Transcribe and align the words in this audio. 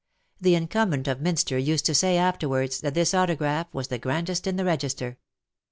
The 0.39 0.55
incumbent 0.55 1.05
o£ 1.05 1.19
Minster 1.19 1.59
used 1.59 1.85
to 1.85 1.93
say 1.93 2.17
afterwards 2.17 2.81
that 2.81 2.95
this 2.95 3.13
autograph 3.13 3.71
was 3.71 3.89
the 3.89 3.99
grandest 3.99 4.47
in 4.47 4.55
the 4.55 4.65
register. 4.65 5.19